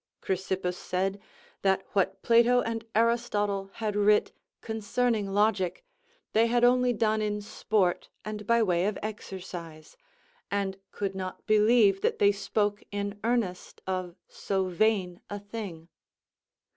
Chrysippus 0.21 0.79
said 0.79 1.21
"That 1.61 1.85
what 1.93 2.23
Plato 2.23 2.61
and 2.61 2.83
Aristotle 2.95 3.69
had 3.73 3.95
writ, 3.95 4.31
concerning 4.61 5.31
logic, 5.31 5.85
they 6.33 6.47
had 6.47 6.63
only 6.63 6.91
done 6.91 7.21
in 7.21 7.39
sport, 7.39 8.09
and 8.25 8.47
by 8.47 8.63
way 8.63 8.87
of 8.87 8.97
exercise;" 9.03 9.95
and 10.49 10.79
could 10.91 11.13
not 11.13 11.45
believe 11.45 12.01
that 12.01 12.17
they 12.17 12.31
spoke 12.31 12.81
in 12.89 13.19
earnest 13.23 13.79
of 13.85 14.15
so 14.27 14.69
vain 14.69 15.21
a 15.29 15.37
thing. 15.37 15.87